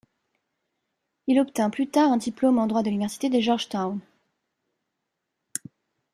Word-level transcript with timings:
Il 1.27 1.39
obtint 1.39 1.69
plus 1.69 1.87
tard 1.87 2.11
un 2.11 2.17
diplôme 2.17 2.57
en 2.57 2.65
droit 2.65 2.81
de 2.81 2.87
l'université 2.89 3.29
de 3.29 3.39
Georgetown. 3.39 3.99